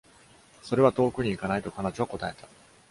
[0.63, 2.47] 「それは遠くに行かない」と彼女は答えた。